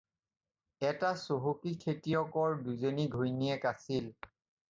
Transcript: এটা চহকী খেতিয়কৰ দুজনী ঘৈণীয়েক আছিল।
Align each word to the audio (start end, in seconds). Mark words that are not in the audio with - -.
এটা 0.91 1.09
চহকী 1.25 1.73
খেতিয়কৰ 1.83 2.57
দুজনী 2.69 3.07
ঘৈণীয়েক 3.19 3.71
আছিল। 3.73 4.09